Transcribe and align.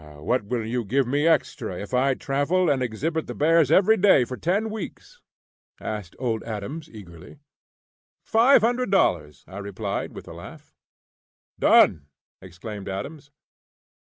"What 0.17 0.45
will 0.45 0.65
you 0.65 0.83
give 0.83 1.05
me 1.05 1.27
extra 1.27 1.79
if 1.79 1.93
I 1.93 2.13
will 2.13 2.15
travel 2.17 2.71
and 2.71 2.81
exhibit 2.81 3.27
the 3.27 3.35
bears 3.35 3.69
every 3.69 3.97
day 3.97 4.25
for 4.25 4.35
ten 4.35 4.71
weeks?" 4.71 5.21
asked 5.79 6.15
old 6.17 6.41
Adams, 6.43 6.89
eagerly. 6.89 7.37
"Five 8.25 8.61
hundred 8.63 8.89
dollars," 8.89 9.45
I 9.47 9.59
replied, 9.59 10.13
with 10.13 10.27
a 10.27 10.33
laugh. 10.33 10.73
"Done!" 11.59 12.07
exclaimed 12.41 12.89
Adams. 12.89 13.29